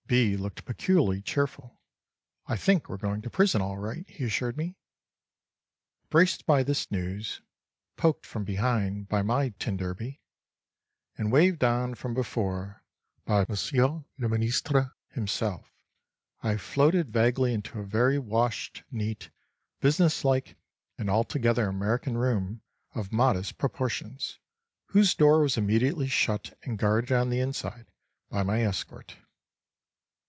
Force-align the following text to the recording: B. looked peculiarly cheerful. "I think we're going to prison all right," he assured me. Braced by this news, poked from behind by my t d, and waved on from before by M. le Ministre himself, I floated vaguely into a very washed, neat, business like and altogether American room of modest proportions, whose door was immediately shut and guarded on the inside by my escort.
B. 0.11 0.35
looked 0.35 0.65
peculiarly 0.65 1.21
cheerful. 1.21 1.79
"I 2.45 2.57
think 2.57 2.89
we're 2.89 2.97
going 2.97 3.21
to 3.21 3.29
prison 3.29 3.61
all 3.61 3.77
right," 3.77 4.05
he 4.09 4.25
assured 4.25 4.57
me. 4.57 4.75
Braced 6.09 6.45
by 6.45 6.63
this 6.63 6.91
news, 6.91 7.39
poked 7.95 8.25
from 8.25 8.43
behind 8.43 9.07
by 9.07 9.21
my 9.21 9.51
t 9.57 9.71
d, 9.77 10.19
and 11.17 11.31
waved 11.31 11.63
on 11.63 11.95
from 11.95 12.13
before 12.13 12.83
by 13.23 13.45
M. 13.45 14.03
le 14.19 14.27
Ministre 14.27 14.91
himself, 15.11 15.71
I 16.41 16.57
floated 16.57 17.13
vaguely 17.13 17.53
into 17.53 17.79
a 17.79 17.85
very 17.85 18.19
washed, 18.19 18.83
neat, 18.91 19.29
business 19.79 20.25
like 20.25 20.57
and 20.97 21.09
altogether 21.09 21.69
American 21.69 22.17
room 22.17 22.63
of 22.93 23.13
modest 23.13 23.57
proportions, 23.57 24.39
whose 24.87 25.15
door 25.15 25.39
was 25.41 25.55
immediately 25.55 26.09
shut 26.09 26.57
and 26.63 26.77
guarded 26.77 27.13
on 27.13 27.29
the 27.29 27.39
inside 27.39 27.87
by 28.29 28.43
my 28.43 28.61
escort. 28.65 29.15